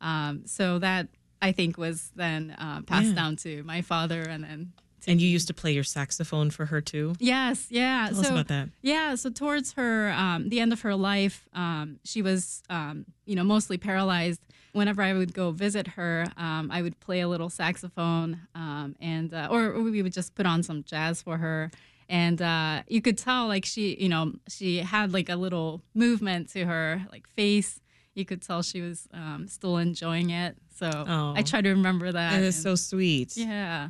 Um, 0.00 0.42
so 0.46 0.80
that 0.80 1.06
I 1.40 1.52
think 1.52 1.78
was 1.78 2.10
then 2.16 2.56
uh, 2.58 2.80
passed 2.82 3.08
Yeah. 3.10 3.14
down 3.14 3.36
to 3.36 3.62
my 3.62 3.82
father, 3.82 4.22
and 4.22 4.42
then 4.42 4.72
And 5.06 5.20
you 5.20 5.28
used 5.28 5.46
to 5.48 5.54
play 5.54 5.72
your 5.72 5.84
saxophone 5.84 6.50
for 6.50 6.66
her 6.66 6.80
too. 6.80 7.14
Yes, 7.20 7.66
yeah. 7.70 8.06
Tell 8.08 8.14
so 8.16 8.20
us 8.22 8.30
about 8.30 8.48
that. 8.48 8.68
yeah, 8.82 9.14
so 9.14 9.30
towards 9.30 9.72
her 9.74 10.10
um, 10.24 10.48
the 10.48 10.58
end 10.60 10.72
of 10.72 10.80
her 10.82 10.94
life, 10.96 11.48
um, 11.54 12.00
she 12.04 12.20
was 12.22 12.62
um, 12.68 13.04
you 13.26 13.36
know 13.36 13.44
mostly 13.44 13.78
paralyzed. 13.78 14.40
Whenever 14.72 15.02
I 15.02 15.12
would 15.12 15.34
go 15.34 15.50
visit 15.50 15.86
her, 15.88 16.24
um, 16.38 16.70
I 16.70 16.80
would 16.80 16.98
play 17.00 17.20
a 17.20 17.28
little 17.28 17.50
saxophone, 17.50 18.40
um, 18.54 18.96
and 19.00 19.32
uh, 19.34 19.48
or 19.50 19.80
we 19.82 20.00
would 20.02 20.12
just 20.14 20.34
put 20.34 20.46
on 20.46 20.62
some 20.62 20.82
jazz 20.84 21.20
for 21.20 21.36
her. 21.36 21.70
And 22.08 22.40
uh, 22.40 22.82
you 22.88 23.00
could 23.02 23.18
tell, 23.18 23.48
like 23.48 23.64
she, 23.66 23.96
you 24.00 24.08
know, 24.08 24.32
she 24.48 24.78
had 24.78 25.12
like 25.12 25.28
a 25.28 25.36
little 25.36 25.82
movement 25.94 26.50
to 26.50 26.64
her, 26.64 27.02
like 27.12 27.26
face. 27.28 27.80
You 28.14 28.24
could 28.24 28.42
tell 28.42 28.62
she 28.62 28.80
was 28.82 29.08
um, 29.14 29.46
still 29.48 29.76
enjoying 29.78 30.30
it. 30.30 30.56
So 30.74 30.90
Oh. 30.94 31.32
I 31.36 31.42
try 31.42 31.60
to 31.62 31.70
remember 31.70 32.10
that. 32.12 32.30
That 32.32 32.42
is 32.42 32.56
and- 32.56 32.62
so 32.62 32.74
sweet. 32.74 33.36
yeah. 33.36 33.88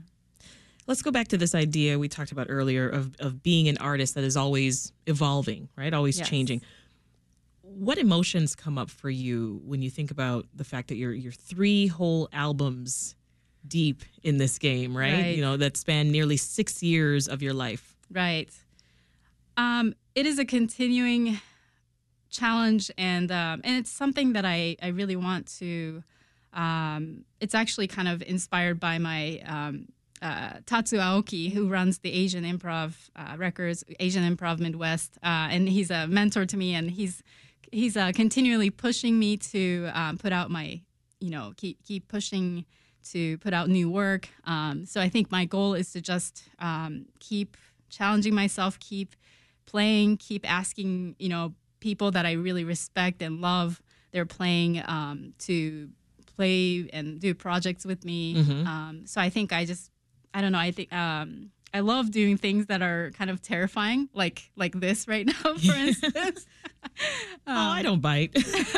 Let's 0.88 1.00
go 1.02 1.12
back 1.12 1.28
to 1.28 1.38
this 1.38 1.54
idea 1.54 1.96
we 1.96 2.08
talked 2.08 2.32
about 2.32 2.48
earlier 2.50 2.88
of, 2.88 3.14
of 3.20 3.40
being 3.40 3.68
an 3.68 3.78
artist 3.78 4.16
that 4.16 4.24
is 4.24 4.36
always 4.36 4.92
evolving, 5.06 5.68
right? 5.76 5.94
Always 5.94 6.18
Yes. 6.18 6.28
changing. 6.28 6.60
What 7.74 7.98
emotions 7.98 8.54
come 8.54 8.78
up 8.78 8.90
for 8.90 9.10
you 9.10 9.60
when 9.64 9.82
you 9.82 9.90
think 9.90 10.10
about 10.10 10.46
the 10.54 10.64
fact 10.64 10.88
that 10.88 10.96
you're 10.96 11.12
you're 11.12 11.32
three 11.32 11.86
whole 11.86 12.28
albums 12.32 13.14
deep 13.66 14.02
in 14.22 14.38
this 14.38 14.58
game, 14.58 14.96
right? 14.96 15.12
Right. 15.12 15.36
You 15.36 15.42
know, 15.42 15.56
that 15.56 15.76
span 15.76 16.10
nearly 16.10 16.36
six 16.36 16.82
years 16.82 17.28
of 17.28 17.42
your 17.42 17.54
life. 17.54 17.96
Right. 18.10 18.50
Um, 19.56 19.94
it 20.14 20.26
is 20.26 20.38
a 20.38 20.44
continuing 20.44 21.40
challenge, 22.30 22.90
and 22.98 23.30
um, 23.30 23.60
and 23.64 23.76
it's 23.76 23.90
something 23.90 24.32
that 24.32 24.44
I 24.44 24.76
I 24.82 24.88
really 24.88 25.16
want 25.16 25.46
to. 25.58 26.02
Um, 26.52 27.24
it's 27.40 27.54
actually 27.54 27.86
kind 27.86 28.08
of 28.08 28.22
inspired 28.22 28.78
by 28.78 28.98
my 28.98 29.40
um, 29.46 29.88
uh, 30.20 30.54
Tatsu 30.66 30.98
Aoki, 30.98 31.52
who 31.52 31.68
runs 31.68 31.98
the 31.98 32.12
Asian 32.12 32.44
Improv 32.44 32.94
uh, 33.16 33.36
Records, 33.36 33.84
Asian 34.00 34.36
Improv 34.36 34.58
Midwest, 34.58 35.18
uh, 35.22 35.48
and 35.50 35.68
he's 35.68 35.90
a 35.90 36.06
mentor 36.06 36.46
to 36.46 36.56
me, 36.56 36.74
and 36.74 36.90
he's 36.90 37.22
he's 37.72 37.96
uh, 37.96 38.12
continually 38.14 38.70
pushing 38.70 39.18
me 39.18 39.36
to 39.38 39.90
um, 39.92 40.18
put 40.18 40.32
out 40.32 40.50
my, 40.50 40.80
you 41.18 41.30
know, 41.30 41.52
keep 41.56 41.82
keep 41.82 42.06
pushing 42.06 42.64
to 43.10 43.38
put 43.38 43.52
out 43.52 43.68
new 43.68 43.90
work. 43.90 44.28
Um, 44.44 44.86
so 44.86 45.00
I 45.00 45.08
think 45.08 45.32
my 45.32 45.44
goal 45.44 45.74
is 45.74 45.90
to 45.92 46.00
just 46.00 46.44
um, 46.60 47.06
keep 47.18 47.56
challenging 47.88 48.34
myself, 48.34 48.78
keep 48.78 49.16
playing, 49.66 50.18
keep 50.18 50.48
asking, 50.48 51.16
you 51.18 51.28
know, 51.28 51.54
people 51.80 52.12
that 52.12 52.26
I 52.26 52.32
really 52.32 52.62
respect 52.62 53.20
and 53.22 53.40
love. 53.40 53.82
They're 54.12 54.26
playing 54.26 54.82
um, 54.86 55.32
to 55.40 55.88
play 56.36 56.88
and 56.92 57.18
do 57.18 57.34
projects 57.34 57.84
with 57.84 58.04
me. 58.04 58.36
Um, 58.66 59.02
so 59.06 59.20
I 59.20 59.30
think 59.30 59.52
I 59.52 59.64
just, 59.64 59.90
I 60.32 60.40
don't 60.40 60.52
know. 60.52 60.58
I 60.58 60.70
think 60.70 60.92
um, 60.92 61.50
I 61.74 61.80
love 61.80 62.10
doing 62.10 62.36
things 62.36 62.66
that 62.66 62.82
are 62.82 63.10
kind 63.12 63.30
of 63.30 63.40
terrifying, 63.40 64.08
like 64.14 64.50
like 64.56 64.78
this 64.78 65.08
right 65.08 65.26
now, 65.26 65.32
for 65.56 65.72
instance. 65.74 66.46
Oh, 67.46 67.52
I 67.52 67.82
don't 67.82 68.00
bite. 68.00 68.36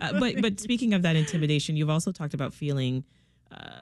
uh, 0.00 0.18
but 0.18 0.40
but 0.40 0.60
speaking 0.60 0.94
of 0.94 1.02
that 1.02 1.16
intimidation, 1.16 1.76
you've 1.76 1.90
also 1.90 2.12
talked 2.12 2.34
about 2.34 2.52
feeling 2.52 3.04
uh, 3.50 3.80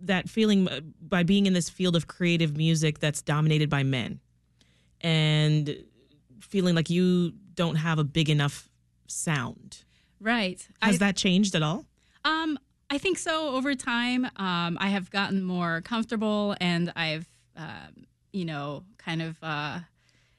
that 0.00 0.28
feeling 0.28 0.68
uh, 0.68 0.80
by 1.00 1.22
being 1.22 1.46
in 1.46 1.52
this 1.52 1.68
field 1.68 1.96
of 1.96 2.06
creative 2.06 2.56
music 2.56 2.98
that's 2.98 3.22
dominated 3.22 3.70
by 3.70 3.82
men, 3.82 4.20
and 5.00 5.84
feeling 6.40 6.74
like 6.74 6.90
you 6.90 7.32
don't 7.54 7.76
have 7.76 7.98
a 7.98 8.04
big 8.04 8.28
enough 8.28 8.68
sound. 9.06 9.84
right. 10.20 10.66
Has 10.82 10.96
I, 10.96 10.98
that 10.98 11.16
changed 11.16 11.54
at 11.54 11.62
all? 11.62 11.86
Um, 12.24 12.58
I 12.90 12.98
think 12.98 13.18
so. 13.18 13.48
Over 13.54 13.74
time, 13.74 14.24
um, 14.36 14.78
I 14.80 14.88
have 14.88 15.10
gotten 15.10 15.42
more 15.42 15.80
comfortable, 15.82 16.56
and 16.60 16.92
I've, 16.96 17.26
um, 17.56 18.06
you 18.32 18.44
know, 18.44 18.84
kind 18.98 19.22
of, 19.22 19.36
uh, 19.42 19.80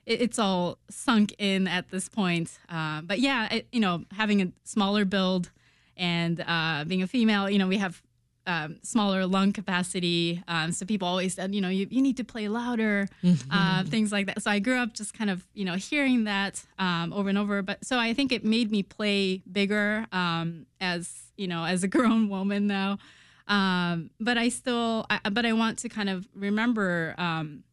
it, 0.06 0.22
it's 0.22 0.40
all 0.40 0.78
sunk 0.90 1.36
in 1.38 1.68
at 1.68 1.90
this 1.90 2.10
point. 2.10 2.58
Uh, 2.70 3.02
but 3.02 3.20
yeah, 3.20 3.54
it, 3.54 3.68
you 3.72 3.80
know, 3.80 4.04
having 4.12 4.42
a 4.42 4.52
smaller 4.64 5.06
build 5.06 5.52
and 5.98 6.44
uh, 6.46 6.84
being 6.86 7.04
a 7.04 7.08
female, 7.08 7.50
you 7.50 7.58
know, 7.58 7.68
we 7.68 7.78
have 7.78 8.02
um, 8.48 8.78
smaller 8.84 9.26
lung 9.26 9.54
capacity. 9.54 10.44
Um, 10.48 10.72
so 10.72 10.86
people 10.86 11.08
always 11.08 11.34
said, 11.34 11.56
you 11.56 11.62
know, 11.62 11.70
you, 11.70 11.88
you 11.90 12.02
need 12.02 12.18
to 12.18 12.24
play 12.24 12.48
louder, 12.48 13.08
uh, 13.52 13.84
things 13.84 14.12
like 14.12 14.28
that. 14.28 14.42
So 14.42 14.52
I 14.52 14.60
grew 14.60 14.78
up 14.78 14.94
just 14.94 15.14
kind 15.14 15.30
of, 15.30 15.46
you 15.54 15.66
know, 15.66 15.74
hearing 15.74 16.26
that 16.26 16.64
um, 16.78 17.12
over 17.14 17.30
and 17.30 17.38
over. 17.38 17.62
But 17.62 17.84
so 17.84 17.98
I 17.98 18.14
think 18.14 18.32
it 18.32 18.44
made 18.44 18.72
me 18.72 18.84
play 18.84 19.42
bigger 19.52 20.06
um, 20.12 20.66
as, 20.80 21.12
you 21.38 21.48
know, 21.48 21.66
as 21.66 21.84
a 21.84 21.88
grown 21.96 22.30
woman 22.30 22.68
now. 22.68 22.98
Um, 23.48 24.10
but 24.20 24.38
I 24.38 24.50
still, 24.50 25.06
I, 25.10 25.20
but 25.30 25.46
I 25.46 25.54
want 25.54 25.80
to 25.80 25.90
kind 25.90 26.10
of 26.10 26.28
remember, 26.36 27.16
um, 27.18 27.64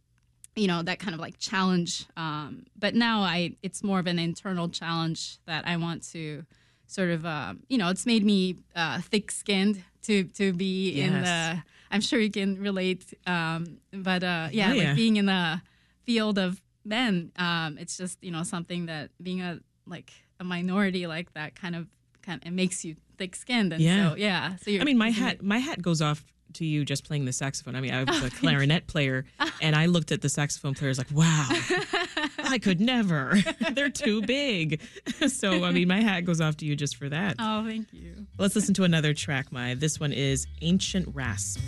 you 0.56 0.66
know, 0.66 0.82
that 0.82 0.98
kind 0.98 1.14
of 1.14 1.20
like 1.20 1.38
challenge. 1.38 2.06
Um, 2.16 2.64
but 2.78 2.94
now 2.94 3.22
I, 3.22 3.56
it's 3.62 3.82
more 3.82 3.98
of 3.98 4.06
an 4.06 4.18
internal 4.18 4.68
challenge 4.68 5.38
that 5.46 5.66
I 5.66 5.76
want 5.76 6.02
to 6.12 6.44
sort 6.86 7.08
of, 7.10 7.24
uh, 7.24 7.54
you 7.68 7.78
know, 7.78 7.88
it's 7.88 8.04
made 8.06 8.24
me 8.24 8.56
uh, 8.76 9.00
thick-skinned 9.00 9.82
to 10.02 10.24
to 10.24 10.52
be 10.52 11.00
in 11.00 11.22
the. 11.22 11.62
I'm 11.90 12.00
sure 12.00 12.18
you 12.18 12.30
can 12.30 12.58
relate, 12.60 13.14
um, 13.26 13.78
but 13.92 14.22
uh, 14.22 14.48
yeah, 14.52 14.72
Oh, 14.72 14.76
like 14.76 14.96
being 14.96 15.16
in 15.16 15.26
the 15.26 15.60
field 16.04 16.38
of 16.38 16.60
men, 16.84 17.32
um, 17.36 17.78
it's 17.78 17.96
just 17.96 18.22
you 18.22 18.30
know 18.30 18.42
something 18.42 18.86
that 18.86 19.10
being 19.22 19.40
a 19.42 19.60
like 19.86 20.12
a 20.40 20.44
minority 20.44 21.06
like 21.06 21.32
that 21.34 21.54
kind 21.54 21.76
of 21.76 21.86
kind 22.22 22.40
of 22.42 22.48
it 22.48 22.52
makes 22.52 22.84
you 22.84 22.96
thick-skinned, 23.18 23.72
and 23.72 23.82
Yeah. 23.82 24.10
so 24.10 24.16
yeah. 24.16 24.56
So 24.56 24.70
you're, 24.70 24.82
I 24.82 24.84
mean, 24.84 24.98
my 24.98 25.10
hat 25.10 25.42
my 25.42 25.58
hat 25.58 25.80
goes 25.82 26.00
off 26.02 26.24
to 26.54 26.64
you 26.64 26.84
just 26.84 27.04
playing 27.04 27.24
the 27.24 27.32
saxophone. 27.32 27.74
I 27.76 27.80
mean, 27.80 27.92
I 27.92 28.04
was 28.04 28.22
a 28.22 28.26
oh, 28.26 28.30
clarinet 28.30 28.86
player, 28.86 29.24
and 29.60 29.74
I 29.76 29.86
looked 29.86 30.12
at 30.12 30.22
the 30.22 30.28
saxophone 30.28 30.74
players 30.74 30.98
like, 30.98 31.10
wow, 31.12 31.48
I 32.38 32.58
could 32.62 32.80
never. 32.80 33.36
They're 33.72 33.90
too 33.90 34.22
big. 34.22 34.80
so, 35.28 35.64
I 35.64 35.72
mean, 35.72 35.88
my 35.88 36.00
hat 36.00 36.24
goes 36.24 36.40
off 36.40 36.56
to 36.58 36.66
you 36.66 36.76
just 36.76 36.96
for 36.96 37.08
that. 37.08 37.36
Oh, 37.38 37.64
thank 37.66 37.92
you. 37.92 38.26
Let's 38.38 38.54
listen 38.54 38.74
to 38.74 38.84
another 38.84 39.14
track, 39.14 39.52
Mai. 39.52 39.74
This 39.74 39.98
one 39.98 40.12
is 40.12 40.46
Ancient 40.60 41.08
Rasp. 41.14 41.60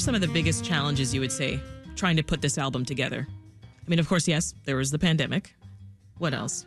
Were 0.00 0.04
some 0.04 0.14
of 0.14 0.22
the 0.22 0.28
biggest 0.28 0.64
challenges 0.64 1.12
you 1.12 1.20
would 1.20 1.30
say 1.30 1.60
trying 1.94 2.16
to 2.16 2.22
put 2.22 2.40
this 2.40 2.56
album 2.56 2.86
together? 2.86 3.28
I 3.62 3.88
mean, 3.90 3.98
of 3.98 4.08
course, 4.08 4.26
yes, 4.26 4.54
there 4.64 4.76
was 4.76 4.90
the 4.90 4.98
pandemic. 4.98 5.54
What 6.16 6.32
else? 6.32 6.64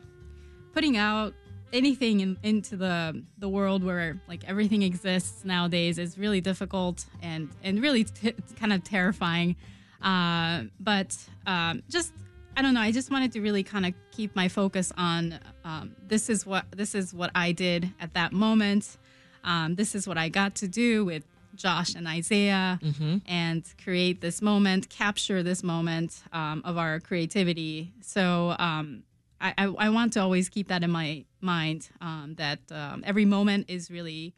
putting 0.73 0.97
out 0.97 1.33
anything 1.71 2.19
in, 2.19 2.37
into 2.43 2.75
the 2.75 3.23
the 3.37 3.47
world 3.49 3.83
where 3.83 4.19
like 4.27 4.43
everything 4.47 4.81
exists 4.83 5.45
nowadays 5.45 5.97
is 5.97 6.17
really 6.17 6.41
difficult 6.41 7.05
and 7.21 7.49
and 7.63 7.81
really 7.81 8.03
t- 8.03 8.35
kind 8.59 8.73
of 8.73 8.83
terrifying. 8.83 9.55
Uh, 10.01 10.63
but 10.79 11.17
um, 11.47 11.81
just 11.89 12.13
I 12.55 12.61
don't 12.61 12.75
know. 12.75 12.81
I 12.81 12.91
just 12.91 13.09
wanted 13.09 13.31
to 13.33 13.41
really 13.41 13.63
kind 13.63 13.85
of 13.85 13.93
keep 14.11 14.35
my 14.35 14.47
focus 14.47 14.91
on 14.95 15.39
um, 15.63 15.95
this 16.07 16.29
is 16.29 16.45
what 16.45 16.65
this 16.71 16.93
is 16.93 17.13
what 17.13 17.31
I 17.33 17.51
did 17.51 17.91
at 17.99 18.13
that 18.13 18.31
moment. 18.31 18.97
Um, 19.43 19.75
this 19.75 19.95
is 19.95 20.07
what 20.07 20.17
I 20.17 20.29
got 20.29 20.55
to 20.55 20.67
do 20.67 21.03
with 21.05 21.23
Josh 21.55 21.95
and 21.95 22.07
Isaiah 22.07 22.79
and 23.25 23.63
create 23.83 24.21
this 24.21 24.41
moment, 24.41 24.89
capture 24.89 25.43
this 25.43 25.63
moment 25.63 26.21
um, 26.31 26.61
of 26.65 26.77
our 26.77 26.99
creativity. 26.99 27.93
So 28.01 28.55
um, 28.59 29.03
I, 29.39 29.53
I, 29.57 29.65
I 29.77 29.89
want 29.89 30.13
to 30.13 30.21
always 30.21 30.49
keep 30.49 30.67
that 30.69 30.83
in 30.83 30.91
my 30.91 31.25
mind 31.41 31.89
um, 32.01 32.35
that 32.37 32.59
um, 32.71 33.03
every 33.05 33.25
moment 33.25 33.65
is 33.69 33.91
really, 33.91 34.33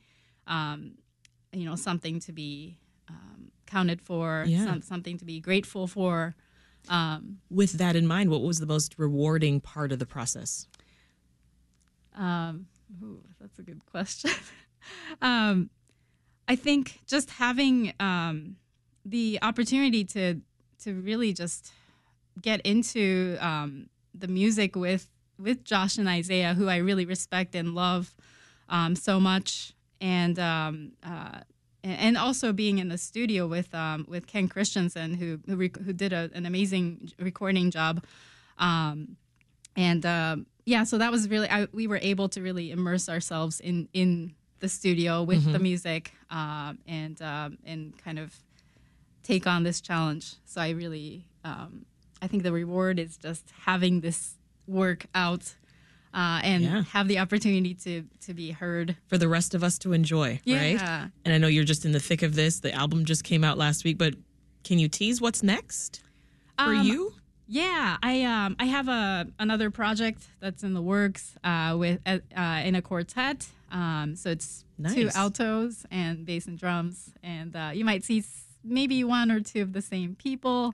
um, 0.47 0.97
you 1.54 1.65
know, 1.65 1.75
something 1.75 2.19
to 2.21 2.32
be 2.32 2.78
um, 3.10 3.51
counted 3.65 4.01
for, 4.01 4.43
Yeah. 4.47 4.65
some, 4.65 4.82
something 4.82 5.17
to 5.19 5.25
be 5.25 5.39
grateful 5.39 5.88
for. 5.88 6.36
Um, 6.89 7.39
With 7.49 7.73
that 7.73 7.95
in 7.95 8.06
mind, 8.08 8.30
what 8.30 8.41
was 8.41 8.60
the 8.60 8.65
most 8.67 8.95
rewarding 8.97 9.60
part 9.62 9.91
of 9.91 9.99
the 9.99 10.06
process? 10.06 10.67
Um, 12.15 12.67
ooh, 13.04 13.21
that's 13.39 13.60
a 13.60 13.63
good 13.63 13.86
question. 13.86 14.32
um, 15.21 15.69
I 16.48 16.56
think 16.56 17.02
just 17.08 17.32
having 17.32 17.94
um, 18.00 18.58
the 19.04 19.40
opportunity 19.42 20.04
to 20.06 20.42
to 20.84 20.94
really 20.94 21.34
just 21.34 21.72
get 22.42 22.62
into 22.62 23.38
um, 23.40 23.90
the 24.14 24.28
music 24.28 24.76
with 24.76 25.08
with 25.40 25.64
Josh 25.64 25.98
and 25.98 26.08
Isaiah, 26.08 26.54
who 26.54 26.70
I 26.70 26.78
really 26.78 27.06
respect 27.06 27.56
and 27.56 27.76
love 27.76 28.16
um, 28.70 28.96
so 28.96 29.20
much, 29.20 29.74
and 30.00 30.38
um, 30.40 30.92
uh, 31.04 31.40
and 31.84 32.18
also 32.18 32.52
being 32.52 32.80
in 32.80 32.90
the 32.90 32.98
studio 32.98 33.48
with 33.48 33.74
um, 33.74 34.06
with 34.08 34.28
Ken 34.28 34.48
Christensen, 34.48 35.16
who 35.16 35.40
who, 35.46 35.56
rec- 35.56 35.78
who 35.78 35.94
did 35.94 36.14
a, 36.14 36.30
an 36.34 36.46
amazing 36.46 37.12
recording 37.20 37.72
job. 37.72 38.04
Um, 38.58 39.18
and 39.76 40.06
um, 40.06 40.46
yeah, 40.66 40.84
so 40.84 40.98
that 40.98 41.12
was 41.12 41.30
really 41.30 41.50
I, 41.50 41.68
we 41.72 41.88
were 41.88 42.00
able 42.02 42.30
to 42.30 42.42
really 42.42 42.72
immerse 42.72 43.10
ourselves 43.10 43.60
in 43.60 43.90
in 43.94 44.34
the 44.60 44.70
studio 44.70 45.24
with 45.24 45.52
the 45.52 45.60
music 45.60 46.13
um, 46.30 46.80
and 46.88 47.22
um, 47.22 47.58
and 47.65 47.94
kind 48.04 48.20
of 48.20 48.34
take 49.24 49.48
on 49.48 49.63
this 49.63 49.82
challenge. 49.82 50.36
So 50.46 50.62
I 50.62 50.70
really 50.70 51.26
um, 51.44 51.86
I 52.22 52.28
think 52.28 52.44
the 52.44 52.52
reward 52.52 53.00
is 53.00 53.18
just 53.18 53.52
having 53.65 54.02
this 54.02 54.36
work 54.68 55.06
out 55.13 55.56
uh, 56.13 56.39
and 56.44 56.63
Yeah. 56.63 56.84
have 56.94 57.08
the 57.08 57.20
opportunity 57.20 57.74
to 57.76 58.04
to 58.22 58.34
be 58.34 58.52
heard. 58.52 58.96
For 59.08 59.18
the 59.18 59.28
rest 59.28 59.54
of 59.54 59.63
us 59.63 59.78
to 59.80 59.94
enjoy, 59.94 60.39
right? 60.48 60.76
Yeah. 60.80 61.08
And 61.26 61.34
I 61.34 61.38
know 61.38 61.48
you're 61.48 61.63
just 61.65 61.86
in 61.86 61.91
the 61.91 62.00
thick 62.00 62.22
of 62.24 62.36
this. 62.36 62.60
The 62.62 62.74
album 62.74 63.06
just 63.06 63.24
came 63.24 63.44
out 63.44 63.58
last 63.58 63.84
week, 63.84 63.98
but 63.98 64.13
can 64.63 64.80
you 64.80 64.88
tease 64.88 65.22
what's 65.22 65.44
next 65.44 66.02
for 66.58 66.74
Um, 66.74 66.88
you? 66.88 67.13
Yeah, 67.48 67.98
I 68.02 68.24
um 68.24 68.56
I 68.58 68.65
have 68.65 68.88
a 68.88 69.28
another 69.38 69.70
project 69.70 70.24
that's 70.39 70.63
in 70.63 70.74
the 70.74 70.82
works 70.82 71.36
uh, 71.44 71.76
with 71.78 72.00
uh, 72.06 72.18
uh, 72.36 72.62
in 72.65 72.74
a 72.76 72.82
quartet. 72.82 73.46
Um, 73.76 74.16
so 74.16 74.30
it's 74.30 74.64
two 74.94 75.10
altos 75.14 75.86
and 75.92 76.26
bass 76.26 76.48
and 76.48 76.58
drums, 76.58 77.12
and 77.22 77.54
uh, 77.54 77.72
you 77.74 77.84
might 77.84 78.06
see 78.06 78.24
maybe 78.64 79.04
one 79.04 79.30
or 79.32 79.42
two 79.42 79.62
of 79.62 79.74
the 79.74 79.82
same 79.82 80.16
people. 80.16 80.74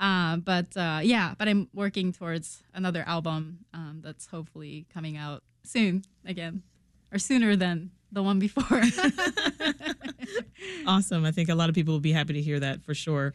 Uh, 0.00 0.38
but 0.38 0.76
uh, 0.76 0.98
yeah, 1.04 1.34
but 1.38 1.46
I'm 1.46 1.68
working 1.72 2.12
towards 2.12 2.64
another 2.74 3.04
album 3.06 3.60
um, 3.72 4.00
that's 4.02 4.26
hopefully 4.26 4.86
coming 4.92 5.16
out 5.16 5.44
soon 5.62 6.02
again, 6.26 6.64
or 7.12 7.18
sooner 7.20 7.54
than 7.54 7.92
the 8.10 8.24
one 8.24 8.40
before. 8.40 8.82
Awesome. 10.86 11.24
I 11.24 11.30
think 11.30 11.48
a 11.48 11.54
lot 11.54 11.68
of 11.68 11.74
people 11.74 11.94
will 11.94 12.00
be 12.00 12.12
happy 12.12 12.34
to 12.34 12.42
hear 12.42 12.60
that 12.60 12.82
for 12.82 12.94
sure. 12.94 13.34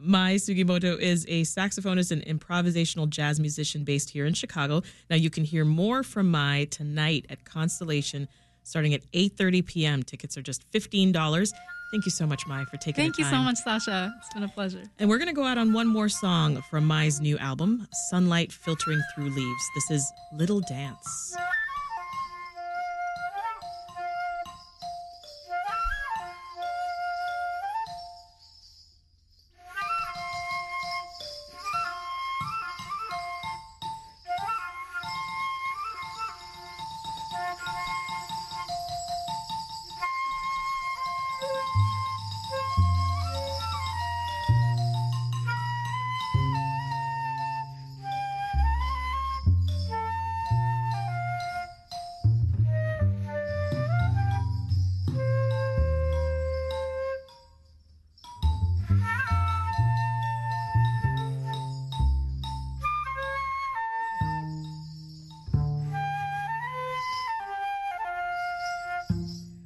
Mai 0.00 0.34
Sugimoto 0.34 0.98
is 0.98 1.24
a 1.28 1.42
saxophonist 1.42 2.10
and 2.10 2.24
improvisational 2.24 3.08
jazz 3.08 3.40
musician 3.40 3.84
based 3.84 4.10
here 4.10 4.26
in 4.26 4.34
Chicago. 4.34 4.82
Now 5.08 5.16
you 5.16 5.30
can 5.30 5.44
hear 5.44 5.64
more 5.64 6.02
from 6.02 6.30
Mai 6.30 6.66
tonight 6.70 7.26
at 7.28 7.44
Constellation 7.44 8.28
starting 8.62 8.94
at 8.94 9.02
8:30 9.12 9.66
p.m. 9.66 10.02
Tickets 10.02 10.36
are 10.36 10.42
just 10.42 10.70
$15. 10.70 11.52
Thank 11.90 12.04
you 12.04 12.12
so 12.12 12.24
much 12.24 12.46
Mai 12.46 12.64
for 12.66 12.76
taking 12.76 13.02
Thank 13.02 13.18
you 13.18 13.24
so 13.24 13.38
much, 13.38 13.56
Sasha. 13.58 14.14
It's 14.18 14.32
been 14.32 14.44
a 14.44 14.48
pleasure. 14.48 14.82
And 15.00 15.08
we're 15.08 15.18
going 15.18 15.28
to 15.28 15.34
go 15.34 15.44
out 15.44 15.58
on 15.58 15.72
one 15.72 15.88
more 15.88 16.08
song 16.08 16.62
from 16.70 16.86
Mai's 16.86 17.20
new 17.20 17.36
album, 17.38 17.88
Sunlight 18.10 18.52
Filtering 18.52 19.02
Through 19.14 19.30
Leaves. 19.30 19.64
This 19.74 19.90
is 19.90 20.12
Little 20.32 20.60
Dance. 20.60 21.34